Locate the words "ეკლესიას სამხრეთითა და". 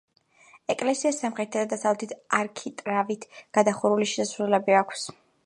0.73-1.71